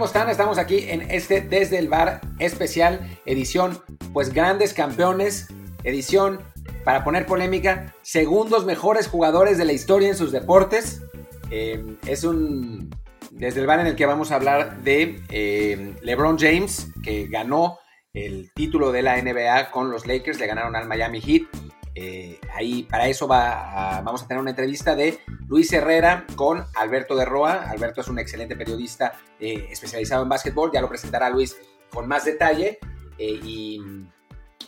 [0.00, 0.30] ¿Cómo están?
[0.30, 3.82] Estamos aquí en este Desde el Bar especial, edición,
[4.14, 5.48] pues grandes campeones,
[5.84, 6.40] edición
[6.86, 11.02] para poner polémica, segundos mejores jugadores de la historia en sus deportes.
[11.50, 12.88] Eh, es un
[13.30, 17.78] Desde el Bar en el que vamos a hablar de eh, LeBron James, que ganó
[18.14, 21.42] el título de la NBA con los Lakers, le ganaron al Miami Heat.
[21.94, 27.16] Eh, ahí para eso va vamos a tener una entrevista de Luis Herrera con Alberto
[27.16, 27.68] de Roa.
[27.68, 31.56] Alberto es un excelente periodista eh, especializado en básquetbol, ya lo presentará Luis
[31.90, 32.78] con más detalle.
[33.18, 33.82] Eh, y,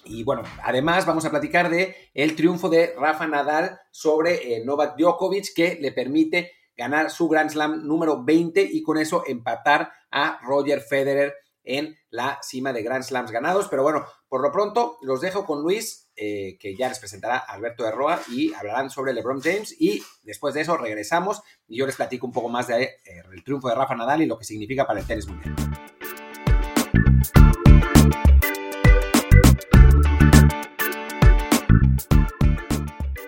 [0.05, 5.55] y, bueno, además vamos a platicar de el triunfo de Rafa Nadal sobre Novak Djokovic
[5.55, 10.81] que le permite ganar su Grand Slam número 20 y con eso empatar a Roger
[10.81, 13.69] Federer en la cima de Grand Slams ganados.
[13.69, 17.85] Pero bueno, por lo pronto los dejo con Luis eh, que ya les presentará Alberto
[17.85, 21.97] de Roa y hablarán sobre LeBron James y después de eso regresamos y yo les
[21.97, 24.45] platico un poco más del de, eh, el triunfo de Rafa Nadal y lo que
[24.45, 25.55] significa para el tenis mundial.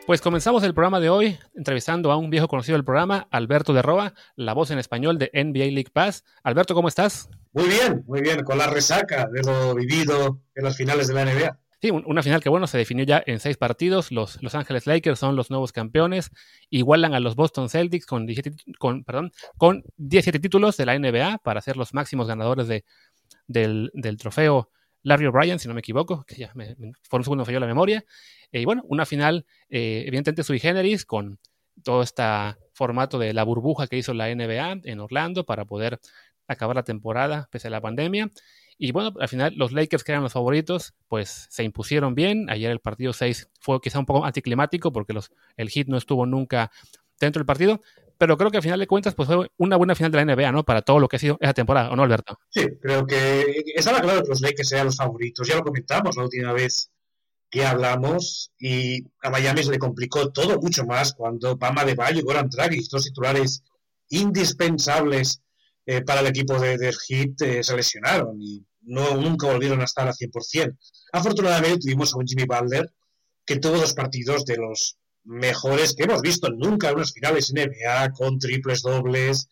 [0.07, 3.81] Pues comenzamos el programa de hoy entrevistando a un viejo conocido del programa, Alberto de
[3.81, 6.25] Roa, la voz en español de NBA League Pass.
[6.43, 7.31] Alberto, ¿cómo estás?
[7.55, 11.25] Muy bien, muy bien, con la resaca de lo vivido en las finales de la
[11.25, 11.59] NBA.
[11.85, 14.11] Sí, una final que bueno, se definió ya en seis partidos.
[14.11, 16.31] Los Los Ángeles Lakers son los nuevos campeones.
[16.71, 21.41] Igualan a los Boston Celtics con 17, con, perdón, con 17 títulos de la NBA
[21.45, 22.87] para ser los máximos ganadores de,
[23.49, 24.71] del, del, trofeo
[25.03, 27.67] Larry O'Brien, si no me equivoco, que ya me, me, por un segundo falló la
[27.67, 28.03] memoria.
[28.51, 31.39] Eh, y bueno, una final eh, evidentemente sui generis con
[31.83, 32.23] todo este
[32.73, 36.01] formato de la burbuja que hizo la NBA en Orlando para poder
[36.47, 38.31] acabar la temporada pese a la pandemia.
[38.79, 42.51] Y bueno, al final los Lakers, que eran los favoritos, pues se impusieron bien.
[42.51, 46.27] Ayer el partido 6 fue quizá un poco anticlimático porque los, el hit no estuvo
[46.27, 46.71] nunca
[47.21, 47.81] dentro del partido.
[48.17, 50.53] Pero creo que al final de cuentas, pues fue una buena final de la NBA,
[50.53, 50.65] ¿no?
[50.65, 52.39] Para todo lo que ha sido esa temporada, ¿o no, Alberto?
[52.49, 55.49] Sí, creo que estaba claro que los Lakers eran los favoritos.
[55.49, 56.91] Ya lo comentamos la última vez
[57.51, 62.21] que hablamos y a Miami se le complicó todo mucho más cuando Pama de Valle
[62.21, 63.63] y Goran Dragic, dos titulares
[64.09, 65.41] indispensables
[65.87, 69.85] eh, para el equipo de, de Heat eh, se lesionaron y no, nunca volvieron a
[69.85, 70.77] estar al 100%.
[71.13, 72.93] Afortunadamente tuvimos a un Jimmy Butler
[73.45, 78.13] que tuvo dos partidos de los mejores que hemos visto nunca en unas finales NBA
[78.13, 79.49] con triples dobles,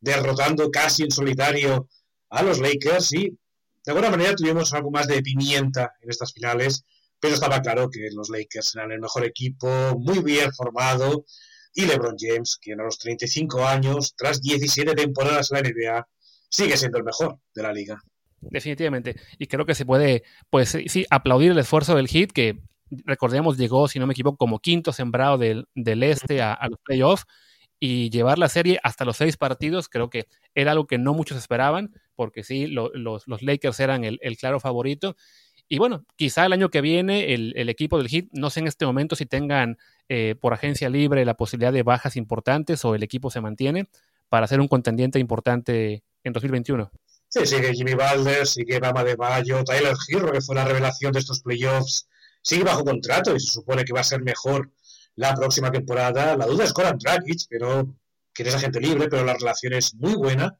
[0.00, 1.88] derrotando casi en solitario
[2.30, 3.38] a los Lakers y
[3.84, 6.84] de alguna manera tuvimos algo más de pimienta en estas finales,
[7.20, 9.68] pero estaba claro que los Lakers eran el mejor equipo,
[9.98, 11.24] muy bien formado,
[11.74, 16.08] y LeBron James, quien a los 35 años, tras 17 temporadas en la NBA,
[16.48, 18.00] sigue siendo el mejor de la liga.
[18.40, 19.16] Definitivamente.
[19.38, 22.60] Y creo que se puede, pues sí, aplaudir el esfuerzo del Heat, que
[23.04, 27.24] recordemos llegó, si no me equivoco, como quinto sembrado del, del este a, los playoffs
[27.80, 31.38] y llevar la serie hasta los seis partidos, creo que era algo que no muchos
[31.38, 35.16] esperaban, porque sí, lo, los, los, Lakers eran el, el, claro favorito.
[35.68, 38.68] Y bueno, quizá el año que viene el, el equipo del Heat, no sé en
[38.68, 39.76] este momento si tengan
[40.08, 43.88] eh, por agencia libre la posibilidad de bajas importantes o el equipo se mantiene
[44.28, 46.90] para ser un contendiente importante en 2021.
[47.28, 51.18] Sí, sigue Jimmy Balder, sigue Bama de Bayo, Tyler Hero, que fue la revelación de
[51.18, 52.06] estos playoffs,
[52.42, 54.70] sigue bajo contrato y se supone que va a ser mejor
[55.16, 56.36] la próxima temporada.
[56.36, 57.94] La duda es Goran Dragic, pero
[58.32, 60.58] que es agente libre, pero la relación es muy buena.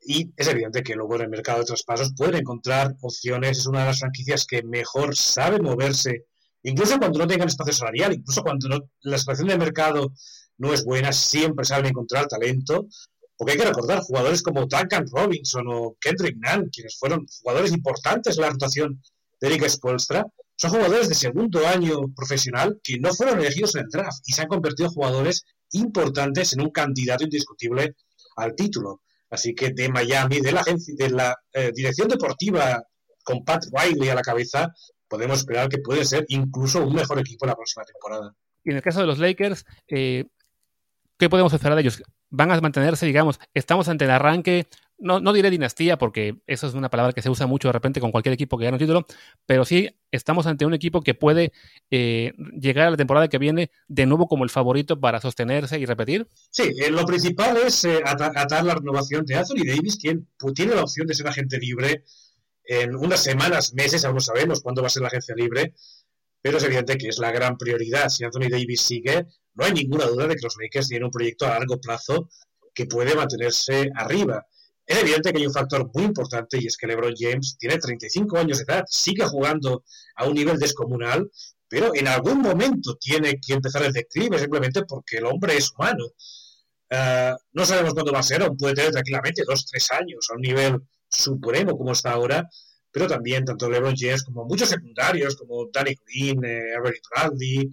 [0.00, 3.58] Y es evidente que luego en el mercado de traspasos pueden encontrar opciones.
[3.58, 6.26] Es una de las franquicias que mejor sabe moverse
[6.62, 10.12] incluso cuando no tengan espacio salarial, incluso cuando la situación del mercado
[10.58, 12.86] no es buena, siempre saben encontrar talento,
[13.36, 18.36] porque hay que recordar jugadores como Duncan Robinson o Kendrick Nunn, quienes fueron jugadores importantes
[18.36, 19.02] en la rotación
[19.40, 23.90] de Eric Spolstra, son jugadores de segundo año profesional que no fueron elegidos en el
[23.90, 27.94] draft y se han convertido en jugadores importantes en un candidato indiscutible
[28.36, 29.02] al título.
[29.30, 32.82] Así que de Miami, de la agencia, de la eh, dirección deportiva
[33.22, 34.72] con Pat Riley a la cabeza,
[35.08, 38.34] podemos esperar que puede ser incluso un mejor equipo la próxima temporada.
[38.64, 40.26] Y en el caso de los Lakers, eh,
[41.16, 42.02] ¿qué podemos esperar de ellos?
[42.30, 44.66] ¿Van a mantenerse, digamos, estamos ante el arranque?
[44.98, 48.00] No, no diré dinastía, porque eso es una palabra que se usa mucho de repente
[48.00, 49.06] con cualquier equipo que gana un título,
[49.46, 51.52] pero sí estamos ante un equipo que puede
[51.90, 55.86] eh, llegar a la temporada que viene de nuevo como el favorito para sostenerse y
[55.86, 56.26] repetir.
[56.50, 60.82] Sí, eh, lo principal es eh, atar la renovación de Anthony Davis, quien tiene la
[60.82, 62.04] opción de ser agente libre
[62.68, 65.74] en unas semanas, meses, aún no sabemos cuándo va a ser la agencia libre,
[66.42, 68.10] pero es evidente que es la gran prioridad.
[68.10, 71.46] Si Anthony Davis sigue, no hay ninguna duda de que los Lakers tienen un proyecto
[71.46, 72.28] a largo plazo
[72.74, 74.46] que puede mantenerse arriba.
[74.84, 78.36] Es evidente que hay un factor muy importante y es que LeBron James tiene 35
[78.36, 79.84] años de edad, sigue jugando
[80.16, 81.30] a un nivel descomunal,
[81.68, 86.04] pero en algún momento tiene que empezar el declive simplemente porque el hombre es humano.
[86.90, 90.34] Eh, no sabemos cuándo va a ser, aún puede tener tranquilamente dos, tres años a
[90.34, 90.78] un nivel
[91.10, 92.48] supremo como está ahora,
[92.90, 97.70] pero también tanto LeBron James como muchos secundarios como Danny Green, eh, Avery Bradley,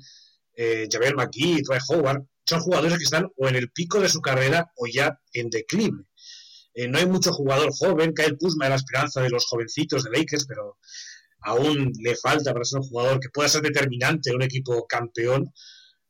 [0.56, 4.22] eh, Javier McGee, Dwight Howard, son jugadores que están o en el pico de su
[4.22, 6.06] carrera o ya en declive.
[6.74, 10.12] Eh, no hay mucho jugador joven, Kyle Kuzma es la esperanza de los jovencitos de
[10.12, 10.78] Lakers, pero
[11.40, 15.54] aún le falta para ser un jugador que pueda ser determinante en un equipo campeón.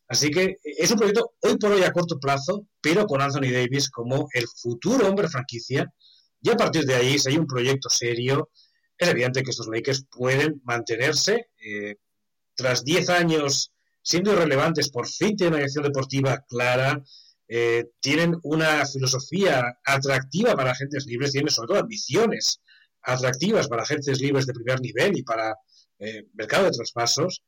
[0.07, 3.51] Así que eh, es un proyecto hoy por hoy a corto plazo, pero con Anthony
[3.51, 5.93] Davis como el futuro hombre franquicia.
[6.45, 8.51] Y a partir de ahí, si hay un proyecto serio,
[8.99, 11.47] es evidente que estos Lakers pueden mantenerse.
[11.57, 11.95] Eh,
[12.53, 17.01] tras 10 años siendo irrelevantes, por fin tienen una dirección deportiva clara,
[17.47, 22.61] eh, tienen una filosofía atractiva para agentes libres, tienen sobre todo ambiciones
[23.01, 25.55] atractivas para agentes libres de primer nivel y para
[25.97, 27.41] eh, mercado de traspasos.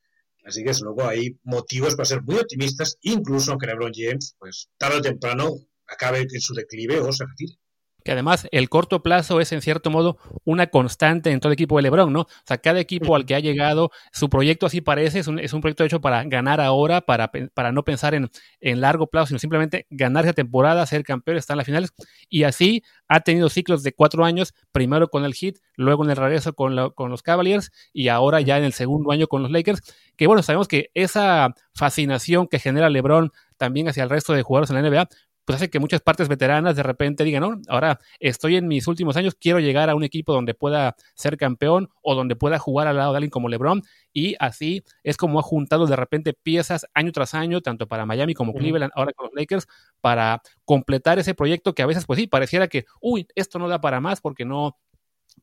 [0.43, 4.69] Así que, desde luego, hay motivos para ser muy optimistas, incluso aunque LeBron James, pues
[4.75, 5.53] tarde o temprano,
[5.85, 7.59] acabe en su declive o se retire
[8.07, 11.75] que además el corto plazo es en cierto modo una constante en todo el equipo
[11.75, 12.21] de Lebron, ¿no?
[12.21, 15.51] O sea, cada equipo al que ha llegado, su proyecto así parece, es un, es
[15.51, 18.29] un proyecto hecho para ganar ahora, para, para no pensar en,
[18.61, 21.93] en, largo plazo, sino simplemente ganar esa temporada, ser campeón, estar en las finales.
[22.29, 26.15] Y así ha tenido ciclos de cuatro años, primero con el Heat, luego en el
[26.15, 29.81] regreso con, con los Cavaliers y ahora ya en el segundo año con los Lakers,
[30.15, 34.69] que bueno, sabemos que esa fascinación que genera Lebron también hacia el resto de jugadores
[34.69, 35.09] en la NBA,
[35.47, 39.15] pues hace que muchas partes veteranas de repente digan, no, ahora estoy en mis últimos
[39.15, 42.97] años, quiero llegar a un equipo donde pueda ser campeón o donde pueda jugar al
[42.97, 43.81] lado de alguien como LeBron.
[44.11, 48.33] Y así es como ha juntado de repente piezas año tras año, tanto para Miami
[48.33, 49.69] como Cleveland, ahora con los Lakers,
[50.01, 53.79] para completar ese proyecto que a veces, pues sí, pareciera que, uy, esto no da
[53.79, 54.77] para más porque no,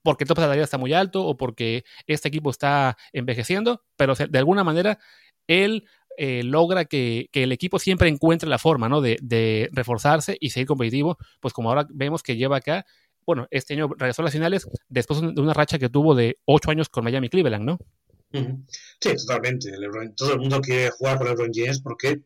[0.03, 4.39] porque el tope de está muy alto o porque este equipo está envejeciendo, pero de
[4.39, 4.99] alguna manera
[5.47, 9.01] él eh, logra que, el equipo siempre encuentre la forma ¿no?
[9.01, 12.85] de, reforzarse y seguir competitivo, pues como ahora vemos que lleva acá,
[13.27, 16.71] bueno, este año regresó a las finales después de una racha que tuvo de ocho
[16.71, 17.79] años con Miami Cleveland, ¿no?
[19.01, 19.71] Sí, totalmente.
[20.17, 22.25] todo el mundo quiere jugar con LeBron James porque, en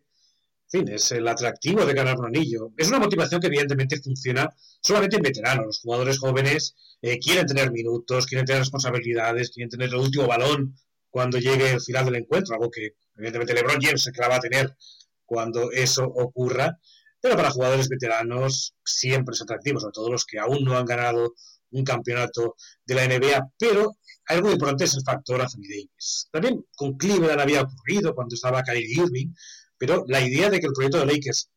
[0.67, 2.73] fin, es el atractivo de ganar un anillo.
[2.79, 4.53] Es una motivación que evidentemente funciona
[4.83, 5.67] solamente en veteranos.
[5.67, 10.75] Los jugadores jóvenes eh, quieren tener minutos, quieren tener responsabilidades, quieren tener el último balón
[11.11, 14.41] cuando llegue el final del encuentro, algo que evidentemente LeBron James se la va a
[14.41, 14.77] tener
[15.25, 16.79] cuando eso ocurra,
[17.21, 21.35] pero para jugadores veteranos siempre es atractivo, sobre todo los que aún no han ganado
[21.71, 26.29] un campeonato de la NBA, pero algo importante es el factor Anthony Davis.
[26.31, 29.33] También con Cleveland había ocurrido cuando estaba Kyrie Irving,
[29.77, 31.51] pero la idea de que el proyecto de Lakers,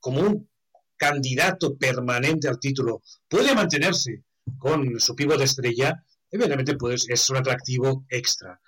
[0.00, 0.48] como un
[0.96, 4.24] candidato permanente al título, puede mantenerse
[4.58, 8.60] con su pivo de estrella, evidentemente pues, es un atractivo extra.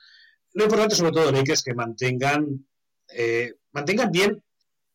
[0.52, 2.67] Lo importante sobre todo, Nick, es que mantengan,
[3.08, 4.43] eh, mantengan bien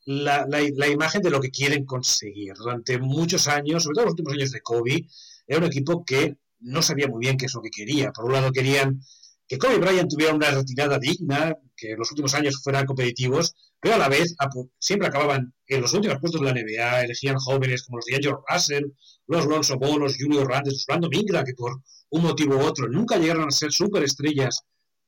[0.06, 2.54] la, la, imagen de lo que quieren conseguir.
[2.56, 5.08] Durante muchos años, sobre todo los últimos años de Kobe,
[5.48, 8.12] era un equipo que no sabía muy bien qué es lo que quería.
[8.12, 9.02] Por un lado querían
[9.48, 13.96] que Kobe Bryant tuviera una retirada digna, que en los últimos años fueran competitivos, pero
[13.96, 14.36] a la vez
[14.80, 18.36] siempre acababan en los últimos puestos de la NBA, elegían jóvenes como los de Angel
[18.50, 18.86] Russell,
[19.28, 22.88] los Lonzo Ball, los Junior Randes, los Brandon Ingram, que por un motivo u otro
[22.88, 24.64] nunca llegaron a ser superestrellas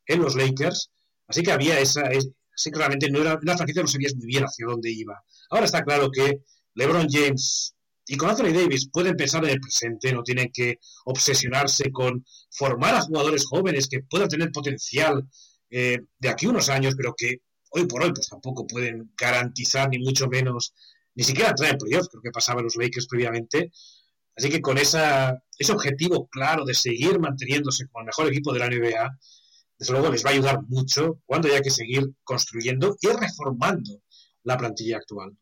[0.08, 0.90] en los Lakers.
[1.28, 4.44] Así que había esa, así que realmente no era una franquicia, no sabías muy bien
[4.44, 5.22] hacia dónde iba.
[5.50, 6.42] Ahora está claro que
[6.76, 7.76] LeBron James
[8.08, 12.96] y con Anthony Davis pueden pensar en el presente, no tienen que obsesionarse con formar
[12.96, 15.28] a jugadores jóvenes que puedan tener potencial
[15.70, 20.00] eh, de aquí unos años, pero que hoy por hoy pues tampoco pueden garantizar ni
[20.00, 20.74] mucho menos,
[21.16, 23.72] ni siquiera entrar en playoffs, creo que pasaba los Lakers previamente.
[24.38, 28.60] Así que con esa, ese objetivo claro de seguir manteniéndose como el mejor equipo de
[28.60, 29.18] la NBA,
[29.78, 34.02] desde luego les va a ayudar mucho cuando haya que seguir construyendo y reformando
[34.44, 35.38] la plantilla actual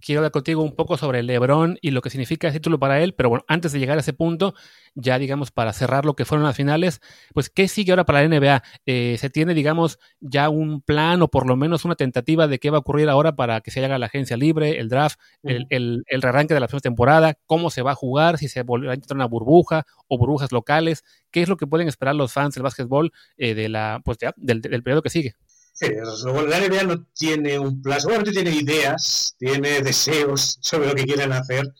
[0.00, 3.14] quiero hablar contigo un poco sobre LeBron y lo que significa ese título para él,
[3.14, 4.54] pero bueno, antes de llegar a ese punto,
[4.94, 7.00] ya digamos para cerrar lo que fueron las finales,
[7.34, 8.62] pues ¿qué sigue ahora para la NBA?
[8.86, 12.70] Eh, ¿Se tiene, digamos, ya un plan o por lo menos una tentativa de qué
[12.70, 16.02] va a ocurrir ahora para que se haga la agencia libre, el draft, el, el,
[16.06, 18.94] el rearranque de la próxima temporada, cómo se va a jugar, si se volverá a
[18.94, 21.04] entrar una burbuja o burbujas locales?
[21.30, 24.32] ¿Qué es lo que pueden esperar los fans del básquetbol eh, de la, pues ya,
[24.36, 25.34] del, del periodo que sigue?
[25.80, 31.04] Sí, la NBA no tiene un plan, seguramente tiene ideas, tiene deseos sobre lo que
[31.04, 31.72] quieren hacer,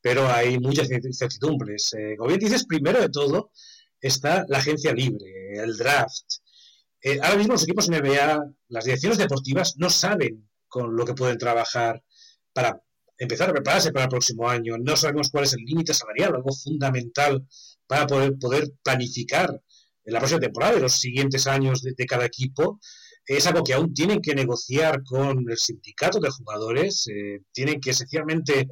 [0.00, 1.92] pero hay muchas incertidumbres.
[1.92, 3.50] Eh, como bien dices, primero de todo
[4.00, 6.24] está la agencia libre, el draft.
[7.02, 11.36] Eh, ahora mismo los equipos NBA, las direcciones deportivas no saben con lo que pueden
[11.36, 12.02] trabajar
[12.54, 12.80] para
[13.18, 14.78] empezar a prepararse para el próximo año.
[14.78, 17.46] No sabemos cuál es el límite salarial, algo fundamental
[17.86, 19.50] para poder, poder planificar
[20.02, 22.80] en la próxima temporada y los siguientes años de cada equipo.
[23.26, 27.90] Es algo que aún tienen que negociar con el sindicato de jugadores, eh, tienen que
[27.90, 28.68] esencialmente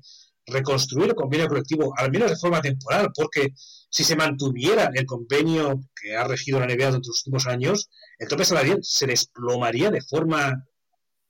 [0.47, 3.55] reconstruir el convenio colectivo, al menos de forma temporal, porque
[3.89, 8.29] si se mantuviera el convenio que ha regido la NBA durante los últimos años, el
[8.29, 10.67] tope salarial se desplomaría de forma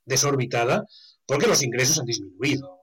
[0.04, 0.84] desorbitada
[1.26, 2.78] porque los ingresos han disminuido.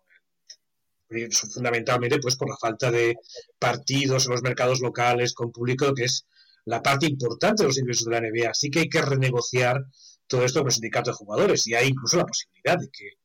[1.52, 3.16] Fundamentalmente, pues por la falta de
[3.58, 6.28] partidos en los mercados locales con público, que es
[6.66, 8.52] la parte importante de los ingresos de la NBA.
[8.52, 9.84] Así que hay que renegociar
[10.30, 13.18] todo esto con el sindicato de jugadores y hay incluso la posibilidad de que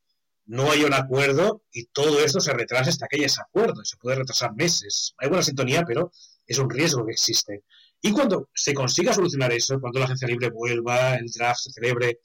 [0.47, 3.85] no haya un acuerdo y todo esto se retrase hasta que haya ese acuerdo.
[3.85, 5.15] Se puede retrasar meses.
[5.19, 6.11] Hay buena sintonía, pero
[6.47, 7.63] es un riesgo que existe.
[8.01, 12.21] Y cuando se consiga solucionar eso, cuando la agencia libre vuelva, el draft se celebre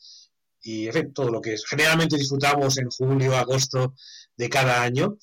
[0.62, 3.94] y en fin, todo lo que generalmente disfrutamos en julio, agosto
[4.36, 5.18] de cada año,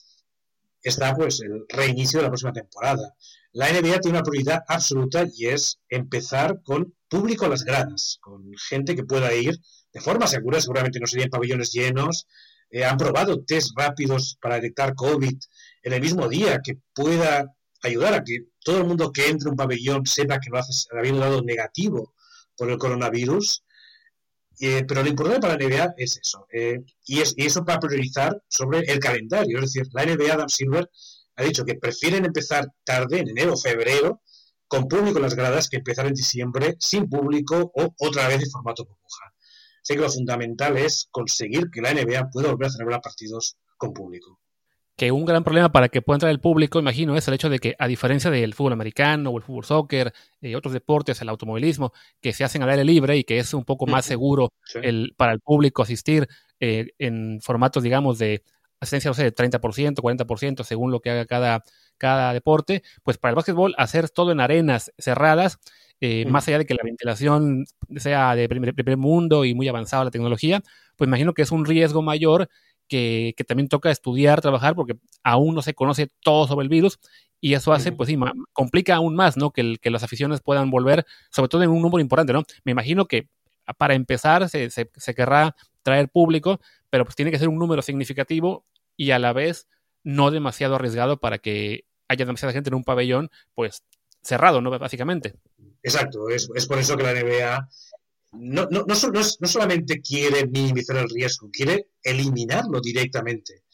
[0.88, 3.14] está pues el reinicio de la próxima temporada.
[3.52, 8.52] La NBA tiene una prioridad absoluta y es empezar con público a las gradas, con
[8.68, 9.58] gente que pueda ir
[9.92, 12.26] de forma segura, seguramente no serían pabellones llenos,
[12.70, 15.34] eh, han probado test rápidos para detectar COVID
[15.82, 17.46] en el mismo día, que pueda
[17.82, 20.72] ayudar a que todo el mundo que entre a un pabellón sepa que lo hace
[20.96, 22.14] habiendo dado negativo
[22.56, 23.64] por el coronavirus.
[24.58, 26.46] Eh, pero lo importante para la NBA es eso.
[26.52, 29.58] Eh, y, es, y eso para priorizar sobre el calendario.
[29.58, 30.90] Es decir, la NBA, Adam Silver,
[31.36, 34.22] ha dicho que prefieren empezar tarde, en enero o febrero,
[34.66, 38.50] con público en las gradas, que empezar en diciembre sin público o otra vez en
[38.50, 39.32] formato burbuja.
[39.82, 43.92] Sé que lo fundamental es conseguir que la NBA pueda volver a celebrar partidos con
[43.92, 44.40] público.
[44.96, 47.58] Que un gran problema para que pueda entrar el público, imagino, es el hecho de
[47.58, 51.28] que, a diferencia del fútbol americano o el fútbol soccer y eh, otros deportes, el
[51.28, 55.12] automovilismo, que se hacen al aire libre y que es un poco más seguro el,
[55.16, 56.28] para el público asistir
[56.60, 58.42] eh, en formatos, digamos, de
[58.80, 61.62] asistencia, no sé, de 30%, 40%, según lo que haga cada,
[61.98, 65.58] cada deporte, pues para el básquetbol hacer todo en arenas cerradas
[66.00, 67.64] eh, más allá de que la ventilación
[67.96, 70.62] sea de primer, mundo y muy avanzada la tecnología,
[70.96, 72.48] pues imagino que es un riesgo mayor
[72.88, 76.98] que, también toca estudiar, trabajar, porque aún no se conoce todo sobre el virus
[77.40, 78.18] y eso hace, pues sí,
[78.52, 79.50] complica aún más, ¿no?
[79.50, 82.42] Que, que las aficiones puedan volver, sobre todo en un número importante, ¿no?
[82.64, 83.28] Me imagino que
[83.78, 87.82] para empezar se, se, se querrá traer público, pero pues tiene que ser un número
[87.82, 88.64] significativo
[88.96, 89.68] y a la vez
[90.02, 93.82] no demasiado arriesgado para que haya demasiada gente en un pabellón, pues
[94.22, 94.76] cerrado, ¿no?
[94.78, 95.34] Básicamente.
[95.82, 97.68] Exacto, es, por eso que la NBA
[98.38, 98.94] no, no, no,
[99.48, 103.64] solamente quiere minimizar el riesgo, quiere eliminarlo directamente.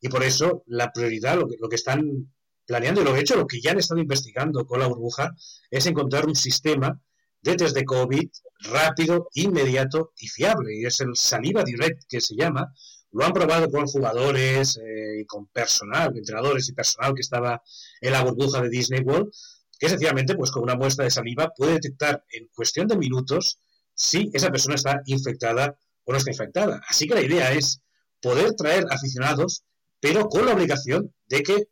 [0.00, 2.32] Y por eso la prioridad, lo que, lo que están
[2.66, 5.34] planeando y lo que hecho, lo que ya han estado investigando con la burbuja,
[5.70, 7.00] es encontrar un sistema
[7.42, 8.28] de test de COVID
[8.70, 10.76] rápido, inmediato y fiable.
[10.76, 12.72] Y es el Saliva Direct que se llama.
[13.12, 17.62] Lo han probado con jugadores eh, y con personal, entrenadores y personal que estaba
[18.00, 19.30] en la burbuja de Disney World
[19.78, 23.60] que sencillamente, pues con una muestra de saliva puede detectar en cuestión de minutos
[23.94, 26.80] si esa persona está infectada o no está infectada.
[26.88, 27.80] Así que la idea es
[28.20, 29.64] poder traer aficionados,
[30.00, 31.68] pero con la obligación de que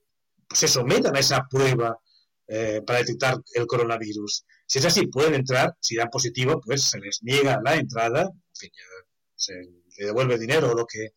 [0.53, 1.99] se sometan a esa prueba
[2.47, 4.45] eh, para detectar el coronavirus.
[4.67, 8.55] Si es así, pueden entrar, si dan positivo, pues se les niega la entrada, en
[8.55, 8.71] fin,
[9.35, 11.13] se le devuelve dinero o lo que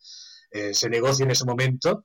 [0.50, 2.04] eh, se negocie en ese momento.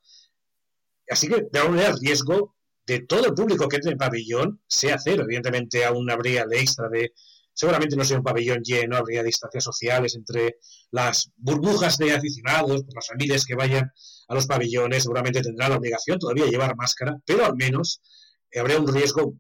[1.10, 2.56] Así que, de alguna manera, el riesgo
[2.86, 5.24] de todo el público que entre en el pabellón sea cero.
[5.24, 7.14] Evidentemente aún habría el extra de,
[7.62, 10.56] seguramente no sea un pabellón lleno, habría distancias sociales entre
[10.90, 13.92] las burbujas de aficionados, las familias que vayan
[14.30, 18.02] a los pabellones, seguramente tendrán la obligación todavía de llevar máscara, pero al menos
[18.60, 19.36] habría un riesgo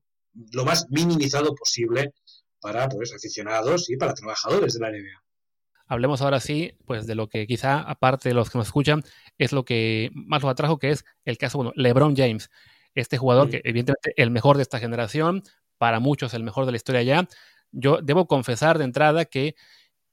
[0.53, 2.13] lo más minimizado posible
[2.59, 5.23] para pues, aficionados y para trabajadores de la NBA.
[5.87, 9.01] Hablemos ahora sí, pues de lo que quizá, aparte de los que nos escuchan,
[9.39, 12.51] es lo que más lo atrajo, que es el caso, bueno, LeBron James.
[12.93, 15.41] Este jugador, que evidentemente el mejor de esta generación,
[15.79, 17.27] para muchos el mejor de la historia ya.
[17.71, 19.55] Yo debo confesar de entrada que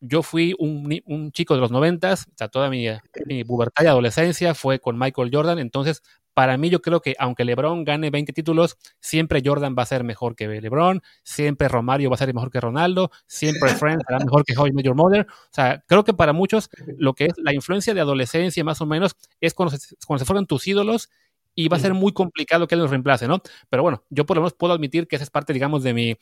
[0.01, 2.87] yo fui un, chico de los noventas, o sea, toda mi,
[3.27, 6.03] mi, pubertad y adolescencia fue con Michael Jordan, entonces
[6.39, 10.05] para mí yo creo que aunque LeBron gane 20 títulos, siempre Jordan va a ser
[10.05, 14.45] mejor que LeBron, siempre Romario va a ser mejor que Ronaldo, siempre Friends será mejor
[14.45, 15.27] que How Major Mother.
[15.29, 18.87] O sea, creo que para muchos lo que es la influencia de adolescencia más o
[18.87, 21.11] menos es cuando se, cuando se forman tus ídolos
[21.57, 23.43] y va a ser muy complicado que él los reemplace, ¿no?
[23.69, 26.17] Pero bueno, yo por lo menos puedo admitir que esa es parte, digamos, de mi,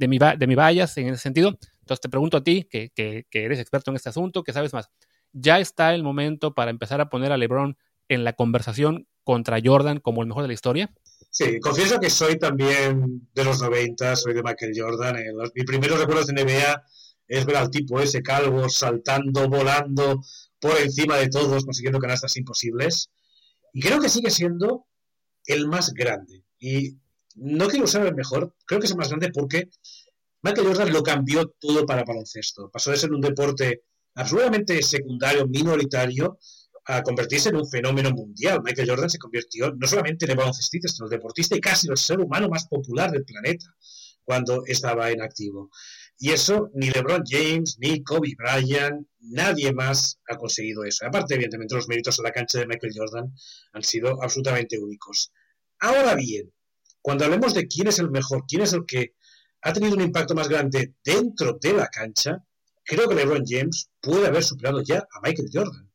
[0.00, 1.58] de mi, de mi bias en ese sentido.
[1.80, 4.88] Entonces te pregunto a ti, que, que, eres experto en este asunto, que sabes más,
[5.32, 7.76] ¿ya está el momento para empezar a poner a LeBron
[8.08, 10.90] en la conversación contra Jordan como el mejor de la historia?
[11.28, 15.16] Sí, confieso que soy también de los 90, soy de Michael Jordan.
[15.36, 16.82] Los, mis primeros recuerdos de NBA
[17.28, 20.22] es ver al tipo ese calvo saltando, volando
[20.58, 23.10] por encima de todos, consiguiendo canastas imposibles.
[23.74, 24.86] Y creo que sigue siendo
[25.44, 26.42] el más grande.
[26.58, 26.96] Y
[27.36, 29.68] no quiero usar el mejor, creo que es el más grande porque
[30.42, 32.70] Michael Jordan lo cambió todo para baloncesto.
[32.70, 33.82] Pasó de ser un deporte
[34.14, 36.38] absolutamente secundario, minoritario,
[36.86, 38.60] a convertirse en un fenómeno mundial.
[38.64, 41.96] Michael Jordan se convirtió no solamente en el baloncestista, sino el deportista y casi el
[41.96, 43.66] ser humano más popular del planeta
[44.24, 45.70] cuando estaba en activo.
[46.18, 51.06] Y eso ni LeBron James, ni Kobe Bryant, nadie más ha conseguido eso.
[51.06, 53.32] Aparte, evidentemente, los méritos en la cancha de Michael Jordan
[53.72, 55.32] han sido absolutamente únicos.
[55.78, 56.52] Ahora bien,
[57.02, 59.14] cuando hablemos de quién es el mejor, quién es el que
[59.62, 62.44] ha tenido un impacto más grande dentro de la cancha,
[62.84, 65.90] creo que LeBron James puede haber superado ya a Michael Jordan.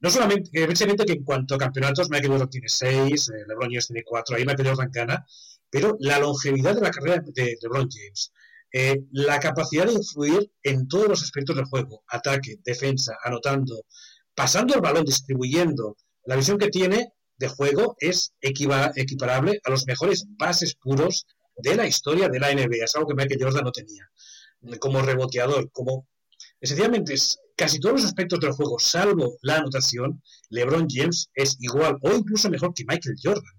[0.00, 3.86] No solamente, evidentemente que en cuanto a campeonatos, Michael Jordan tiene seis, eh, LeBron James
[3.86, 5.26] tiene cuatro, ahí Michael Jordan gana,
[5.68, 8.32] pero la longevidad de la carrera de LeBron James,
[8.72, 13.84] eh, la capacidad de influir en todos los aspectos del juego, ataque, defensa, anotando,
[14.34, 20.26] pasando el balón, distribuyendo, la visión que tiene de juego es equiparable a los mejores
[20.36, 22.84] bases puros de la historia de la NBA.
[22.84, 24.08] Es algo que Michael Jordan no tenía.
[24.78, 26.06] Como reboteador, como
[26.60, 27.14] esencialmente
[27.56, 32.50] casi todos los aspectos del juego, salvo la anotación, LeBron James es igual o incluso
[32.50, 33.54] mejor que Michael Jordan.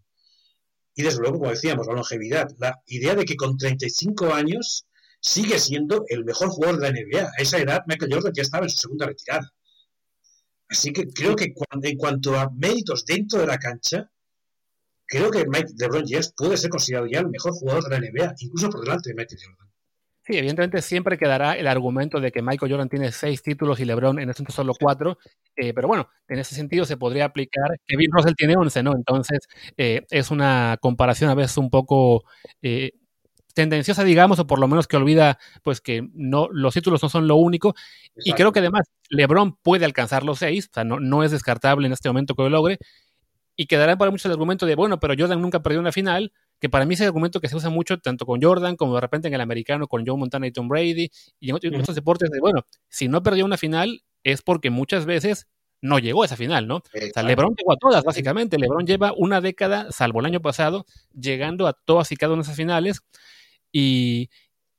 [0.94, 4.86] Y desde luego, como decíamos, la longevidad, la idea de que con 35 años
[5.20, 7.32] sigue siendo el mejor jugador de la NBA.
[7.36, 9.52] A esa edad, Michael Jordan ya estaba en su segunda retirada.
[10.72, 14.10] Así que creo que en cuanto a méritos dentro de la cancha,
[15.06, 18.36] creo que Mike LeBron James puede ser considerado ya el mejor jugador de la NBA,
[18.40, 19.68] incluso por delante de Michael Jordan.
[20.24, 24.20] Sí, evidentemente siempre quedará el argumento de que Michael Jordan tiene seis títulos y LeBron
[24.20, 25.18] en este momento solo cuatro,
[25.56, 28.94] eh, pero bueno, en ese sentido se podría aplicar que Russell tiene once, ¿no?
[28.96, 29.40] Entonces
[29.76, 32.24] eh, es una comparación a veces un poco
[32.62, 32.92] eh,
[33.54, 37.28] tendenciosa, digamos, o por lo menos que olvida, pues que no, los títulos no son
[37.28, 37.76] lo único.
[38.24, 41.88] Y creo que además LeBron puede alcanzar los seis, o sea, no, no es descartable
[41.88, 42.78] en este momento que lo logre.
[43.56, 46.70] Y quedará para muchos el argumento de, bueno, pero Jordan nunca perdió una final, que
[46.70, 49.28] para mí es el argumento que se usa mucho tanto con Jordan como de repente
[49.28, 52.66] en el americano con Joe Montana y Tom Brady y en otros deportes de, bueno,
[52.88, 55.48] si no perdió una final es porque muchas veces
[55.82, 56.78] no llegó a esa final, ¿no?
[56.78, 58.58] O sea, LeBron llegó a todas, básicamente.
[58.60, 60.86] LeBron lleva una década, salvo el año pasado,
[61.20, 63.02] llegando a todas y cada una de esas finales.
[63.72, 64.30] Y,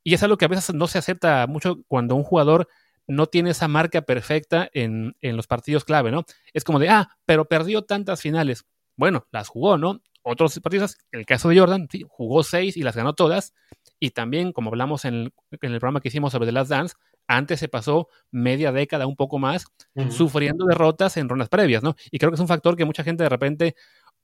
[0.04, 2.68] es algo que a veces no se acepta mucho cuando un jugador
[3.06, 6.24] no tiene esa marca perfecta en, los partidos clave, ¿no?
[6.52, 8.64] Es como de, ah, pero perdió tantas finales.
[8.96, 10.00] Bueno, las jugó, ¿no?
[10.22, 13.54] Otros partidos, el caso de Jordan, jugó seis y las ganó todas.
[13.98, 16.94] Y también, como hablamos en el, en el programa que hicimos sobre The Last Dance,
[17.26, 19.66] antes se pasó media década, un poco más,
[20.10, 21.96] sufriendo derrotas en rondas previas, ¿no?
[22.10, 23.74] Y creo que es un factor que mucha gente de repente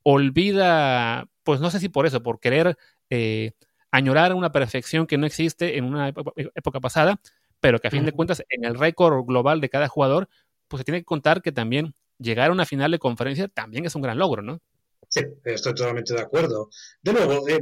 [0.02, 2.76] olvida, pues no sé si por eso, por querer
[3.10, 3.52] eh,
[3.90, 7.20] añorar una perfección que no existe en una época, pasada,
[7.60, 10.28] pero que a fin de cuentas en el récord global de cada jugador,
[10.68, 13.94] pues se tiene que contar que también llegar a una final de conferencia también es
[13.94, 14.60] un gran logro, ¿no?
[15.08, 16.68] Sí, estoy totalmente de acuerdo.
[17.02, 17.60] De nuevo, eh,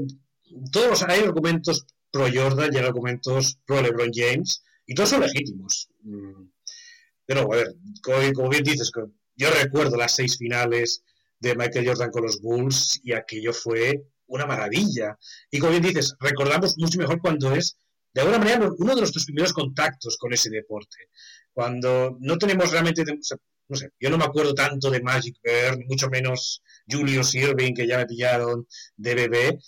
[0.72, 5.88] todos hay argumentos pro Jordan y hay argumentos pro LeBron James, y todos son legítimos.
[6.02, 6.48] Mm.
[7.28, 7.74] De nuevo, a ver,
[8.34, 8.90] como, bien dices,
[9.34, 11.02] yo recuerdo las seis finales
[11.40, 15.16] de Michael Jordan con los Bulls y aquello fue una maravilla.
[15.50, 17.78] Y como bien dices, recordamos mucho mejor cuando es,
[18.12, 21.10] de alguna manera, uno de nuestros primeros contactos con ese deporte.
[21.52, 23.04] Cuando no tenemos realmente,
[23.68, 27.86] no sé, yo no me acuerdo tanto de Magic Bird, mucho menos Julius Irving, que
[27.86, 29.58] ya me pillaron de bebé,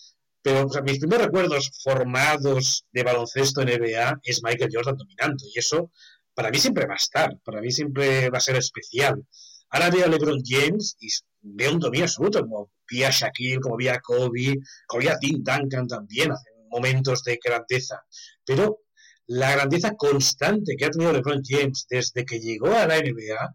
[0.42, 5.90] pero mis primeros recuerdos formados de baloncesto en NBA es Michael Jordan dominando, y eso
[6.35, 9.27] para mí siempre va a estar, para mí siempre va a ser especial.
[9.71, 11.09] Ahora veo LeBron James y
[11.42, 15.42] veo un dominio absoluto, como vi Shaquille, como vi a Kobe, como vi a Tim
[15.42, 18.03] Duncan también, en momentos de grandeza.
[18.44, 18.81] Pero
[19.27, 23.55] la grandeza constante que ha tenido LeBron James desde que llegó a la NBA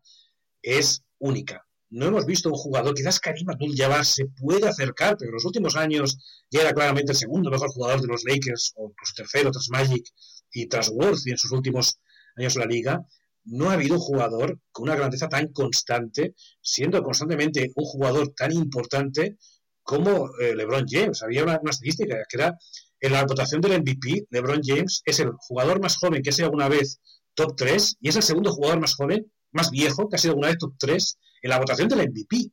[0.61, 1.65] es única.
[1.89, 5.75] No hemos visto un jugador, quizás Karim Abdul-Jabbar se puede acercar, pero en los últimos
[5.75, 6.17] años
[6.49, 10.05] ya era claramente el segundo mejor jugador de los Lakers, o incluso tercero tras Magic
[10.51, 11.99] y tras Worth en sus últimos
[12.35, 13.05] años en la liga
[13.45, 18.51] no ha habido un jugador con una grandeza tan constante, siendo constantemente un jugador tan
[18.51, 19.37] importante
[19.81, 21.21] como eh, LeBron James.
[21.23, 22.57] Había una, estadística que era
[22.99, 26.45] en la votación del MVP, LeBron James es el jugador más joven que ha sido
[26.45, 27.01] alguna vez
[27.33, 30.47] top 3 y es el segundo jugador más joven, más viejo, que ha sido alguna
[30.47, 32.49] vez top 3 en la votación del MVP.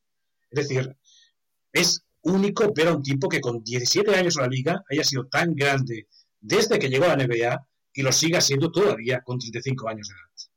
[0.50, 0.96] Es decir,
[1.72, 5.26] es único ver a un tipo que con 17 años en la liga haya sido
[5.26, 6.09] tan grande
[6.40, 10.14] desde que llegó a la NBA y lo siga siendo todavía con 35 años de
[10.14, 10.49] edad.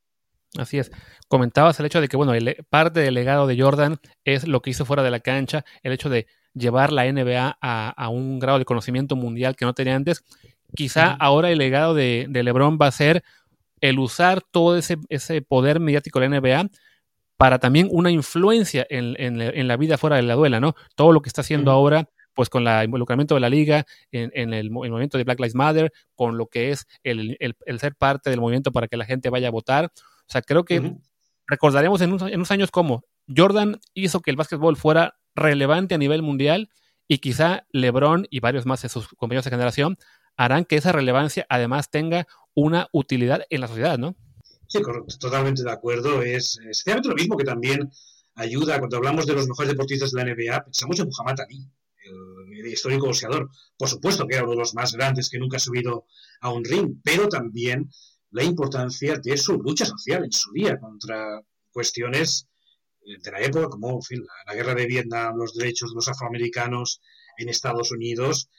[0.58, 0.92] Así es.
[1.28, 2.34] Comentabas el hecho de que, bueno,
[2.70, 6.10] parte del legado de Jordan es lo que hizo fuera de la cancha, el hecho
[6.10, 10.24] de llevar la NBA a, un grado de conocimiento mundial que no tenía antes.
[10.76, 13.24] Quizá ahora el legado de, LeBron va a ser
[13.82, 16.70] el usar todo ese, ese, poder mediático de la NBA
[17.38, 20.76] para también una influencia en, la vida fuera de la duela, ¿no?
[20.96, 24.72] Todo lo que está haciendo ahora pues con el involucramiento de la liga en, el,
[24.72, 27.38] movimiento de Black Lives Matter, con lo que es el,
[27.80, 29.92] ser parte del movimiento para que la gente vaya a votar, O
[30.32, 30.96] sea, creo que
[31.48, 36.70] recordaremos en, unos años cómo Jordan hizo que el básquetbol fuera relevante a nivel mundial
[37.08, 39.98] y quizá LeBron y varios más de sus compañeros de generación
[40.36, 44.16] harán que esa relevancia además tenga una utilidad en la sociedad, ¿no?
[44.68, 44.80] Sí,
[45.20, 46.22] totalmente de acuerdo.
[46.22, 47.92] Es exactamente lo mismo que también
[48.36, 50.64] ayuda cuando hablamos de los mejores deportistas de la NBA.
[50.64, 51.70] Pensamos en Muhammad Ali,
[52.06, 53.50] el, histórico boxeador.
[53.78, 56.06] Por supuesto que era uno de los más grandes que nunca ha subido
[56.42, 57.90] a un ring, pero también
[58.34, 61.40] la importancia de su lucha social en su día contra
[61.72, 62.48] cuestiones
[63.06, 64.00] eh, de la época, como
[64.48, 67.00] la, guerra de Vietnam, los derechos de los afroamericanos
[67.38, 68.50] en Estados Unidos.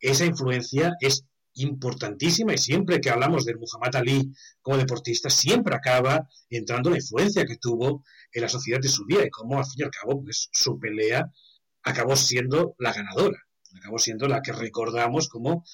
[0.00, 6.26] Esa influencia es importantísima y siempre que hablamos de Muhammad Ali como deportista, siempre acaba
[6.48, 9.74] entrando la influencia que tuvo en la sociedad de su día y cómo al fin
[9.78, 11.30] y al cabo pues, su pelea
[11.82, 13.38] acabó siendo la ganadora,
[13.76, 15.64] acabó siendo la que recordamos como,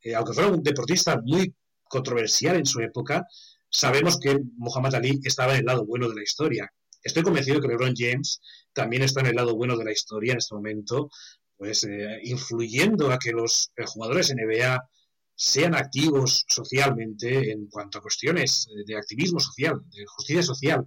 [0.00, 1.54] eh, aunque fuera un deportista muy
[1.92, 3.26] controversial en su época,
[3.68, 6.72] sabemos que Muhammad Ali estaba en el lado bueno de la historia.
[7.02, 8.40] Estoy convencido que LeBron James
[8.72, 11.10] también está en el lado bueno de la historia en este momento,
[11.58, 14.80] pues eh, influyendo a que los eh, jugadores NBA
[15.34, 20.86] sean activos socialmente en cuanto a cuestiones de activismo social, de justicia social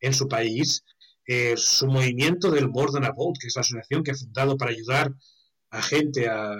[0.00, 0.82] en su país.
[1.26, 4.56] Eh, su movimiento del More Than a Vote, que es la asociación que ha fundado
[4.56, 5.12] para ayudar
[5.70, 6.54] a gente, a,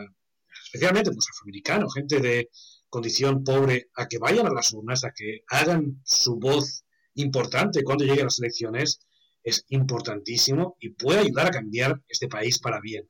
[0.65, 2.51] especialmente pues, afroamericanos, gente de,
[2.89, 8.05] condición pobre a que vayan a las urnas, a que hagan su voz importante cuando
[8.05, 9.01] lleguen las elecciones,
[9.43, 13.09] es importantísimo y puede ayudar a cambiar este país para bien.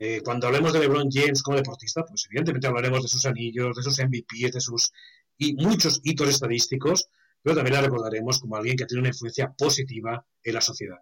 [0.00, 3.82] Eh, cuando hablemos de LeBron James como deportista, pues evidentemente hablaremos de sus anillos, de
[3.82, 4.92] sus MVP, de sus
[5.36, 7.08] y muchos hitos estadísticos,
[7.42, 10.98] pero también la recordaremos como alguien que tiene una influencia positiva en la sociedad.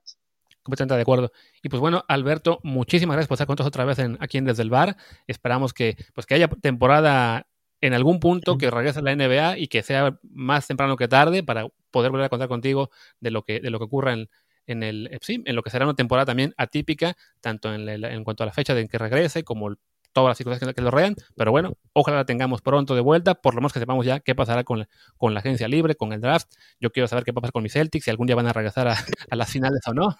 [0.62, 1.32] Completamente de acuerdo.
[1.62, 4.46] Y pues bueno, Alberto, muchísimas gracias por estar con nosotros otra vez en, aquí en
[4.46, 4.96] Desde el Bar.
[5.26, 7.45] Esperamos que, pues que haya temporada
[7.80, 11.42] en algún punto que regrese a la NBA y que sea más temprano que tarde
[11.42, 14.28] para poder volver a contar contigo de lo que, de lo que ocurra en,
[14.66, 18.24] en el eh, sí, en lo que será una temporada también atípica, tanto en, en
[18.24, 19.76] cuanto a la fecha de que regrese como
[20.16, 23.54] todas las circunstancias que lo rodean, pero bueno, ojalá la tengamos pronto de vuelta, por
[23.54, 26.22] lo menos que sepamos ya qué pasará con la, con la agencia libre, con el
[26.22, 26.50] draft.
[26.80, 28.54] Yo quiero saber qué va a pasar con mis Celtics, si algún día van a
[28.54, 28.96] regresar a,
[29.30, 30.16] a las finales o no.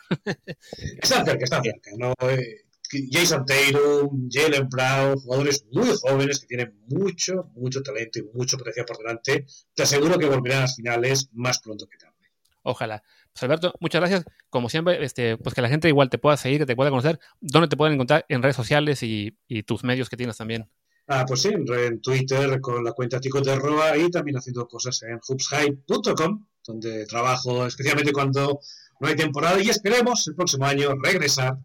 [1.00, 1.90] Está cerca, está cerca.
[1.96, 2.66] No, eh,
[3.10, 8.86] Jason Tatum, Jalen Brown, jugadores muy jóvenes que tienen mucho, mucho talento y mucho potencial
[8.86, 9.46] por delante.
[9.74, 12.14] Te aseguro que volverán a las finales más pronto que tarde.
[12.62, 13.02] Ojalá.
[13.32, 14.24] Pues Alberto, muchas gracias.
[14.50, 17.20] Como siempre, este, pues que la gente igual te pueda seguir, que te pueda conocer.
[17.40, 20.68] ¿Dónde te pueden encontrar en redes sociales y, tus medios que tienes también?
[21.06, 25.00] Ah, pues sí, en, Twitter con la cuenta Tico de Roa y también haciendo cosas
[25.02, 28.58] en hoopshype.com, donde trabajo especialmente cuando
[29.00, 31.58] no hay temporada y esperemos el próximo año regresar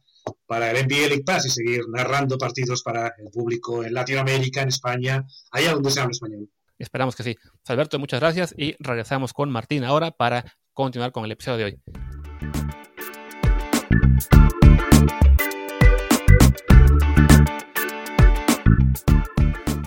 [0.45, 4.69] para el NBA League Pass y seguir narrando partidos para el público en Latinoamérica, en
[4.69, 6.49] España, allá donde se habla español.
[6.77, 7.37] Esperamos que sí.
[7.67, 11.81] Alberto, muchas gracias y regresamos con Martín ahora para continuar con el episodio de hoy.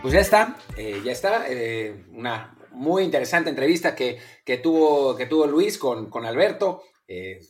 [0.02, 1.46] Pues ya está, eh, ya está.
[1.48, 4.18] Eh, una muy interesante entrevista que,
[4.62, 6.82] tuvo, que tuvo Luis con, con Alberto.
[7.08, 7.40] Eh,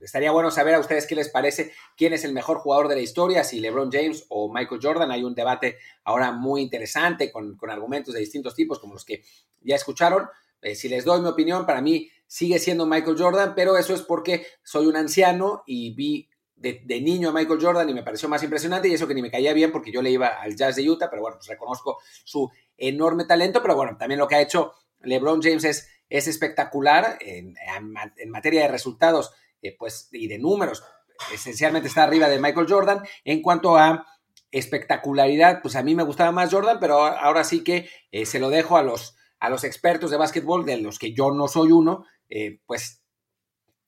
[0.00, 3.00] estaría bueno saber a ustedes qué les parece, quién es el mejor jugador de la
[3.00, 5.10] historia, si LeBron James o Michael Jordan.
[5.10, 9.22] Hay un debate ahora muy interesante con, argumentos de distintos tipos, como los que
[9.60, 10.28] ya escucharon.
[10.62, 14.02] Eh, si les doy mi opinión, para mí sigue siendo Michael Jordan, pero eso es
[14.02, 18.42] porque soy un anciano y vi de, niño a Michael Jordan y me pareció más
[18.42, 20.88] impresionante y eso que ni me caía bien porque yo le iba al Jazz de
[20.88, 24.72] Utah, pero bueno, pues reconozco su enorme talento, pero bueno, también lo que ha hecho
[25.00, 27.54] LeBron James es, es espectacular en,
[28.16, 29.32] en materia de resultados
[29.64, 30.84] eh, pues, y de números,
[31.32, 33.02] esencialmente está arriba de Michael Jordan.
[33.24, 34.06] En cuanto a
[34.50, 38.50] espectacularidad, pues a mí me gustaba más Jordan, pero ahora sí que eh, se lo
[38.50, 42.04] dejo a los, a los expertos de básquetbol, de los que yo no soy uno,
[42.28, 43.02] eh, pues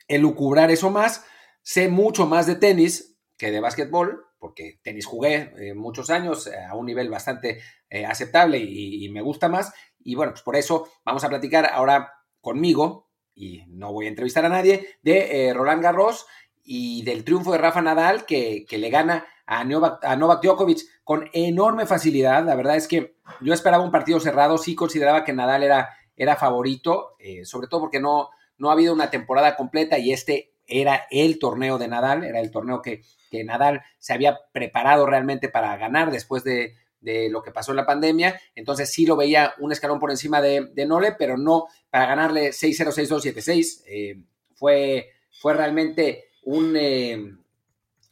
[0.09, 1.25] elucubrar eso más.
[1.63, 6.87] Sé mucho más de tenis que de básquetbol, porque tenis jugué muchos años a un
[6.87, 7.61] nivel bastante
[8.09, 9.73] aceptable y, y, me gusta más.
[9.99, 13.06] Y bueno, pues por eso vamos a platicar ahora conmigo,
[13.37, 16.27] y no voy a entrevistar a nadie, de eh, Roland Garros
[16.65, 21.29] y del triunfo de Rafa Nadal que, le gana a Novak, a Novak, Djokovic con
[21.33, 22.45] enorme facilidad.
[22.45, 26.35] La verdad es que yo esperaba un partido cerrado, sí consideraba que Nadal era, era
[26.35, 31.07] favorito, eh, sobre todo porque no, no ha habido una temporada completa y este era
[31.11, 35.77] el torneo de Nadal, era el torneo que, que Nadal se había preparado realmente para
[35.77, 36.75] ganar después de,
[37.07, 38.39] de lo que pasó en la pandemia.
[38.55, 42.93] Entonces sí lo veía un escalón por encima de, Nole, pero no para ganarle 6-0,
[42.93, 43.83] 6-2, 7-6.
[43.87, 44.21] Eh,
[44.57, 47.33] fue, fue realmente un, eh,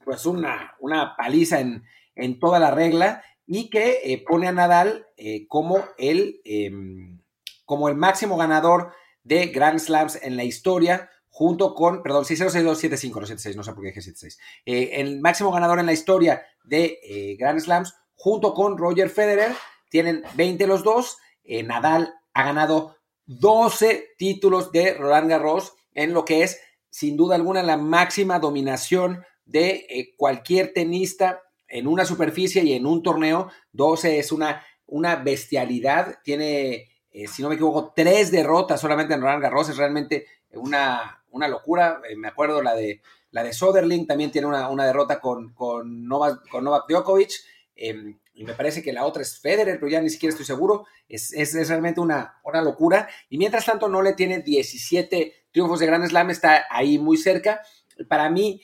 [0.04, 1.82] pues una, una paliza en,
[2.14, 5.08] en, toda la regla y que eh, pone a Nadal
[5.48, 7.18] como, el, em,
[7.64, 8.92] como el máximo ganador
[9.24, 13.82] de Grand Slams en la historia, junto con, perdón, 606275, no 76, no sé por
[13.82, 14.38] qué dije 76.
[14.66, 19.52] Eh, el máximo ganador en la historia de eh, Grand Slams, junto con Roger Federer,
[19.90, 21.18] tienen 20 los dos.
[21.44, 22.96] Eh, Nadal ha ganado
[23.26, 29.24] 12 títulos de Roland Garros en lo que es, sin duda alguna, la máxima dominación
[29.44, 33.50] de cualquier tenista en una superficie y en un torneo.
[33.72, 36.18] 12 es una, una bestialidad.
[36.22, 36.88] Tiene,
[37.26, 39.68] si no me equivoco, tres derrotas solamente en Roland Garros.
[39.68, 42.00] Es realmente una, una locura.
[42.08, 46.42] Eh, me acuerdo la de, la de Soderling, también tiene una, derrota con, con Novak
[46.88, 47.32] Djokovic.
[47.76, 50.86] Em, y me parece que la otra es Federer, pero ya ni siquiera estoy seguro.
[51.08, 51.32] Es,
[51.68, 53.08] realmente una, una, locura.
[53.28, 57.60] Y mientras tanto, no le tiene 17 triunfos de Grand Slam, está ahí muy cerca.
[58.08, 58.62] Para mí,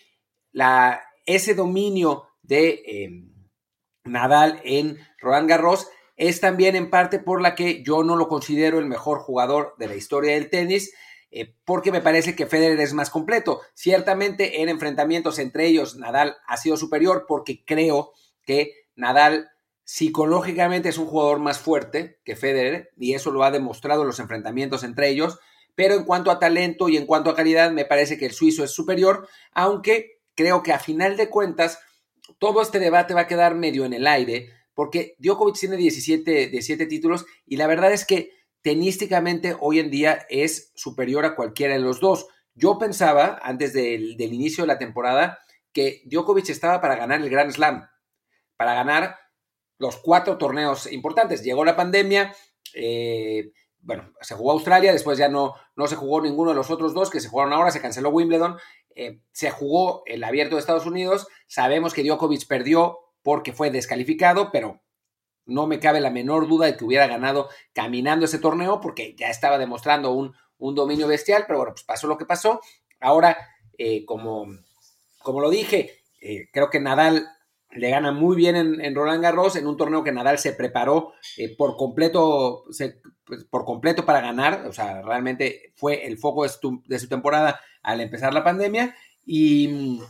[0.53, 3.33] la, ese dominio de em,
[4.05, 8.79] Nadal en Roland Garros es también en parte por la que yo no lo considero
[8.79, 10.92] el mejor jugador de la historia del tenis.
[11.33, 13.61] Eh, porque me parece que Federer es más completo.
[13.75, 19.51] Ciertamente en enfrentamientos entre ellos Nadal ha sido superior porque creo que Nadal
[19.85, 24.21] psicológicamente es un jugador más fuerte que Federer y eso lo ha demostrado en los
[24.21, 25.41] enfrentamientos entre ellos,
[25.75, 28.63] pero en cuanto a talento y en cuanto a calidad me parece que el suizo
[28.63, 31.81] es superior, aunque creo que a final de cuentas
[32.39, 36.87] todo este debate va a quedar medio en el aire porque Djokovic tiene 17, 17
[36.87, 38.31] títulos y la verdad es que
[38.63, 42.29] tenísticamente hoy en día es superior a cualquiera de los dos.
[42.55, 45.39] Yo pensaba, antes del, inicio de la temporada,
[45.73, 47.89] que Djokovic estaba para ganar el Grand Slam,
[48.61, 49.16] para ganar
[49.79, 51.42] los cuatro torneos importantes.
[51.42, 52.37] Llegó la pandemia,
[52.75, 56.92] eh, bueno, se jugó Australia, después ya no, no se jugó ninguno de los otros
[56.92, 58.59] dos que se jugaron ahora, se canceló Wimbledon,
[58.94, 64.53] eh, se jugó el abierto de Estados Unidos, sabemos que Djokovic perdió porque fue descalificado,
[64.53, 64.83] pero
[65.46, 69.29] no me cabe la menor duda de que hubiera ganado caminando ese torneo porque ya
[69.29, 72.61] estaba demostrando un, dominio bestial, pero bueno, pues pasó lo que pasó.
[73.01, 73.38] Ahora,
[73.79, 74.49] eh, como,
[75.23, 76.03] como lo dije,
[76.53, 77.27] creo que Nadal
[77.72, 81.54] le gana muy bien en, Roland Garros, en un torneo que Nadal se preparó eh,
[81.56, 82.64] por, completo,
[83.24, 88.00] pues, por completo para ganar, o sea, realmente fue el foco de su temporada al
[88.00, 88.94] empezar la pandemia.
[89.24, 90.00] Y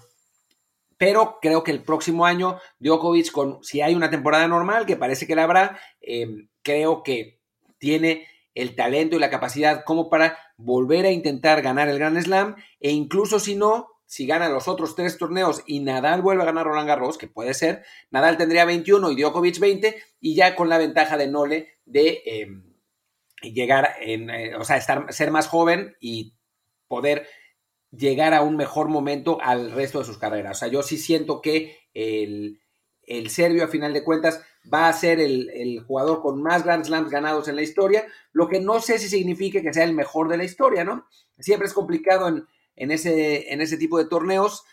[1.00, 5.26] pero creo que el próximo año Djokovic, con, si hay una temporada normal, que parece
[5.26, 7.40] que la habrá, eh, creo que
[7.78, 12.56] tiene el talento y la capacidad como para volver a intentar ganar el Grand Slam
[12.80, 16.66] e incluso si no, si gana los otros tres torneos y Nadal vuelve a ganar
[16.66, 20.78] Roland Garros, que puede ser, Nadal tendría 21 y Djokovic 20 y ya con la
[20.78, 22.48] ventaja de Nole de eh,
[23.42, 26.34] llegar en, eh, o sea, estar, ser más joven y
[26.88, 27.28] poder
[27.92, 30.56] llegar a un mejor momento al resto de sus carreras.
[30.56, 32.60] O sea, yo sí siento que el,
[33.04, 34.44] el serbio, a final de cuentas,
[34.74, 38.58] va a ser el, jugador con más Grand Slams ganados en la historia, lo que
[38.58, 41.06] no sé si significa que sea el mejor de la historia, ¿no?
[41.38, 42.44] Siempre es complicado en,
[42.76, 44.64] en, ese, en ese tipo de torneos,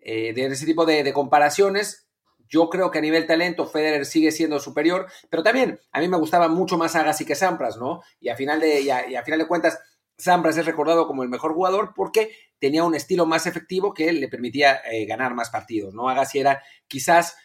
[0.00, 2.08] eh, de ese tipo de, comparaciones.
[2.48, 6.16] Yo creo que a nivel talento Federer sigue siendo superior, pero también a mí me
[6.16, 8.00] gustaba mucho más Agassi que Sampras, ¿no?
[8.20, 9.78] Y a final de, y a final de cuentas,
[10.18, 14.28] Sampras es recordado como el mejor jugador porque tenía un estilo más efectivo que le
[14.28, 16.08] permitía eh, ganar más partidos, ¿no?
[16.08, 17.36] Agassi era quizás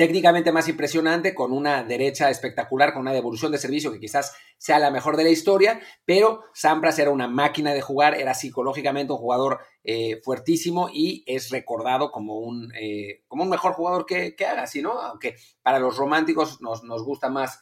[0.00, 4.78] técnicamente más impresionante, con una derecha espectacular, con una devolución de servicio que quizás sea
[4.78, 9.18] la mejor de la historia, pero Sampras era una máquina de jugar, era psicológicamente un
[9.18, 14.46] jugador eh, fuertísimo y es recordado como un, eh, como un mejor jugador que, que
[14.46, 14.92] Agassi, ¿no?
[14.92, 17.60] Aunque para los románticos nos, nos gusta más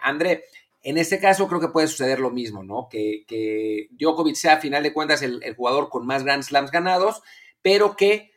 [0.00, 0.44] André.
[0.82, 2.88] En este caso creo que puede suceder lo mismo, ¿no?
[2.88, 7.20] Que, que Djokovic sea a final de cuentas el, jugador con más Grand Slams ganados,
[7.60, 8.30] pero que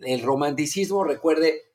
[0.00, 1.69] el romanticismo recuerde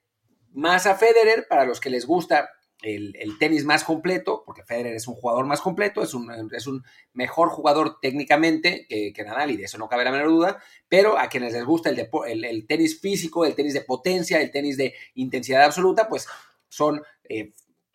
[0.56, 2.48] más a Federer para los que les gusta
[2.82, 6.84] el, tenis más completo, porque Federer es un jugador más completo, es un, es un
[7.12, 11.28] mejor jugador técnicamente que, Nadal y de eso no cabe la menor duda, pero a
[11.28, 15.64] quienes les gusta el, el, tenis físico, el tenis de potencia, el tenis de intensidad
[15.64, 16.26] absoluta, pues
[16.68, 17.52] son eh,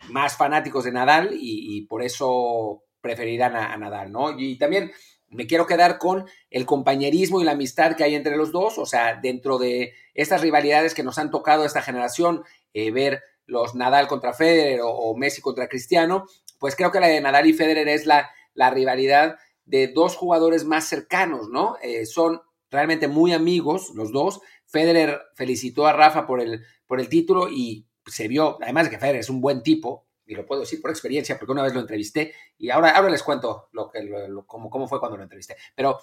[0.10, 4.38] más fanáticos de Nadal y, por eso preferirán a, Nadal, ¿no?
[4.38, 4.91] Y también
[5.32, 8.86] me quiero quedar con el compañerismo y la amistad que hay entre los dos, o
[8.86, 14.08] sea, dentro de estas rivalidades que nos han tocado esta generación, eh, ver los Nadal
[14.08, 16.26] contra Federer o, Messi contra Cristiano,
[16.60, 20.65] pues creo que la de Nadal y Federer es la, la rivalidad de dos jugadores
[20.65, 21.78] más cercanos, ¿no?
[21.82, 24.41] Eh, son realmente muy amigos los dos.
[24.65, 29.00] Federer felicitó a Rafa por el, por el título y se vio, además de que
[29.00, 31.79] Federer es un buen tipo, y lo puedo decir por experiencia, porque una vez lo
[31.79, 34.07] entrevisté, y ahora, ahora les cuento lo que,
[34.45, 35.55] cómo, cómo, fue cuando lo entrevisté.
[35.75, 35.99] Pero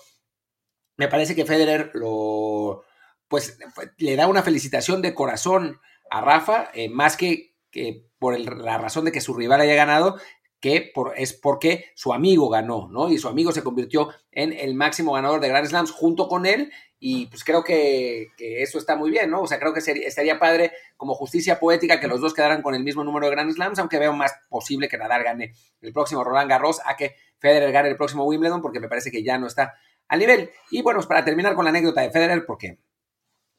[0.97, 2.85] me parece que Federer lo,
[3.29, 3.59] pues,
[3.99, 9.05] le da una felicitación de corazón a Rafa, eh, más que, que por la razón
[9.05, 10.19] de que su rival haya ganado,
[10.61, 13.11] que es porque su amigo ganó, ¿no?
[13.11, 16.73] Y su amigo se convirtió en el máximo ganador de Grand Slams junto con él
[17.01, 19.43] y pues creo que, eso está muy bien, ¿no?
[19.43, 22.75] O sea, creo que sería, estaría padre como justicia poética que los dos quedaran con
[22.75, 26.25] el mismo número de Grand Slams, aunque veo más posible que Nadal gane el próximo
[26.25, 29.47] Roland Garros a que Federer gane el próximo Wimbledon, porque me parece que ya no
[29.47, 29.75] está
[30.09, 30.51] al nivel.
[30.71, 32.79] Y bueno, pues para terminar con la anécdota de Federer, porque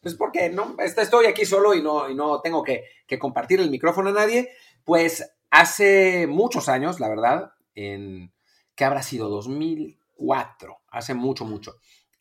[0.01, 2.85] pues porque no, estoy aquí solo y no, y no tengo que,
[3.19, 4.49] compartir el micrófono a nadie,
[4.85, 8.31] pues hace muchos años, la verdad, en,
[8.75, 9.29] ¿qué habrá sido?
[9.29, 11.75] 2004, hace mucho, mucho.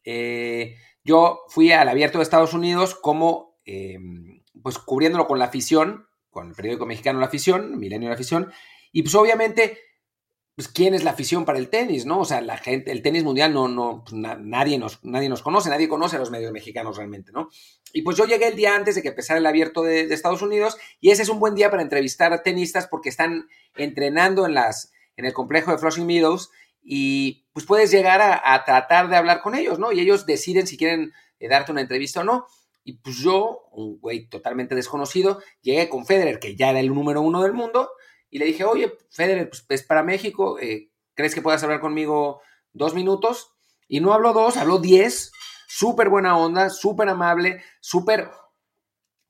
[0.04, 0.76] Eh,
[1.08, 6.48] yo fui al abierto de Estados Unidos como, em, pues cubriéndolo con la afición, con
[6.48, 8.52] el periódico mexicano La Afición, Milenio La Afición,
[8.92, 9.78] y pues obviamente,
[10.54, 12.20] pues quién es la afición para el tenis, ¿no?
[12.20, 15.70] O sea, la gente, el tenis mundial no, no, pues, nadie, nos, nadie nos conoce,
[15.70, 17.48] nadie conoce a los medios mexicanos realmente, ¿no?
[17.94, 20.76] Y pues yo llegué el día antes de que empezara el abierto de, Estados Unidos
[21.00, 24.92] y ese es un buen día para entrevistar a tenistas porque están entrenando en, las,
[25.16, 26.50] en el complejo de Flushing Meadows
[26.82, 29.92] y pues puedes llegar a, tratar de hablar con ellos, ¿no?
[29.92, 32.46] Y ellos deciden si quieren eh, darte una entrevista o no.
[32.84, 37.20] Y pues yo, un güey totalmente desconocido, llegué con Federer, que ya era el número
[37.20, 37.90] uno del mundo,
[38.30, 42.40] y le dije, oye, Federer, pues es para México, eh, ¿crees que puedas hablar conmigo
[42.72, 43.52] dos minutos?
[43.88, 45.32] Y no habló dos, habló diez,
[45.66, 48.30] súper buena onda, súper amable, súper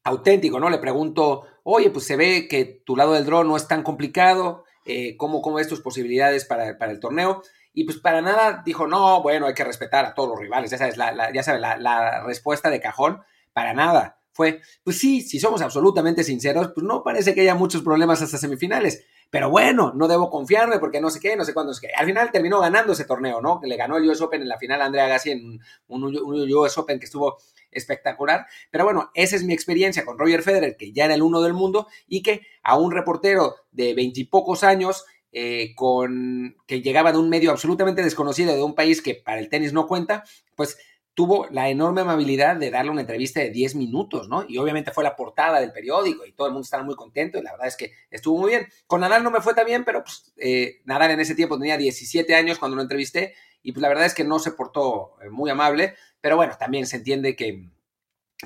[0.04, 0.70] auténtico, ¿no?
[0.70, 4.64] Le pregunto, oye, pues se ve que tu lado del dron no es tan complicado,
[4.88, 7.42] eh, cómo, cómo ves tus posibilidades para, el torneo.
[7.74, 10.78] Y pues para nada dijo, no, bueno, hay que respetar a todos los rivales, ya
[10.78, 13.22] sabes, la, ya sabes, la, respuesta de cajón,
[13.52, 14.18] para nada.
[14.32, 18.38] Fue, pues sí, si somos absolutamente sinceros, pues no parece que haya muchos problemas hasta
[18.38, 19.04] semifinales.
[19.30, 21.88] Pero bueno, no debo confiarme porque no sé qué, no sé cuándo es que.
[21.94, 23.60] Al final terminó ganando ese torneo, ¿no?
[23.62, 26.98] Le ganó el US Open en la final a Andrea Agassi en un, US Open
[26.98, 27.36] que estuvo
[27.78, 28.46] espectacular.
[28.70, 31.54] Pero bueno, esa es mi experiencia con Roger Federer, que ya era el uno del
[31.54, 37.28] mundo y que a un reportero de veintipocos años eh, con, que llegaba de un
[37.28, 40.24] medio absolutamente desconocido de un país que para el tenis no cuenta,
[40.56, 40.78] pues
[41.18, 44.44] tuvo la enorme amabilidad de darle una entrevista de 10 minutos, ¿no?
[44.48, 47.42] Y obviamente fue la portada del periódico y todo el mundo estaba muy contento y
[47.42, 48.68] la verdad es que estuvo muy bien.
[48.86, 51.76] Con Nadal no me fue tan bien, pero pues eh, Nadal en ese tiempo tenía
[51.76, 55.28] 17 años cuando lo entrevisté y pues la verdad es que no se portó eh,
[55.28, 57.70] muy amable, pero bueno, también se entiende que,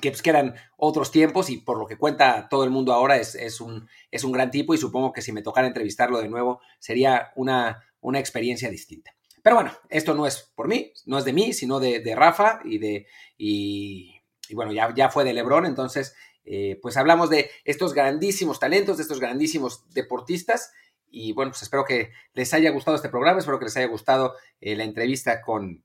[0.01, 3.35] que, pues, eran otros tiempos y por lo que cuenta todo el mundo ahora es,
[3.35, 6.61] es, un, es un gran tipo y supongo que si me tocara entrevistarlo de nuevo
[6.79, 9.15] sería una, una experiencia distinta.
[9.43, 12.79] Pero bueno, esto no es por mí, no es de mí, sino de, Rafa y
[12.79, 13.07] de.
[13.37, 14.15] Y,
[14.53, 19.03] bueno, ya, ya fue de Lebron, entonces, eh, pues hablamos de estos grandísimos talentos, de
[19.03, 20.73] estos grandísimos deportistas.
[21.11, 24.35] Y bueno, pues espero que les haya gustado este programa, espero que les haya gustado
[24.61, 25.85] eh, la entrevista con,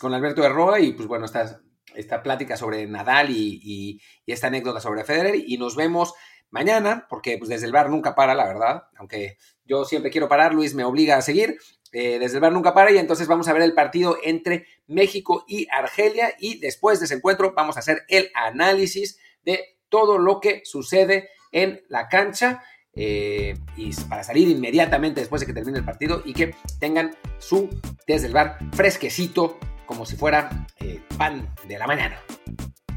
[0.00, 1.60] con Alberto Roa y pues bueno, esta,
[1.94, 5.36] esta plática sobre Nadal y, y, esta anécdota sobre Federer.
[5.36, 6.14] Y nos vemos
[6.50, 10.54] mañana, porque pues desde el bar nunca para, la verdad, aunque yo siempre quiero parar,
[10.54, 11.58] Luis me obliga a seguir.
[11.92, 15.44] Eh, desde el bar nunca para y entonces vamos a ver el partido entre México
[15.46, 20.40] y Argelia y después de ese encuentro vamos a hacer el análisis de todo lo
[20.40, 25.84] que sucede en la cancha eh, y para salir inmediatamente después de que termine el
[25.84, 27.70] partido y que tengan su
[28.06, 32.20] desde el bar fresquecito como si fuera eh, pan de la mañana.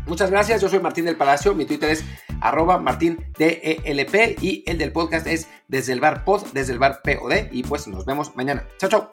[0.05, 2.03] Muchas gracias, yo soy Martín del Palacio, mi Twitter es
[2.41, 3.39] arroba martindelp
[4.41, 7.87] y el del podcast es desde el bar pod, desde el bar POD y pues
[7.87, 8.65] nos vemos mañana.
[8.77, 9.09] Chao, chao.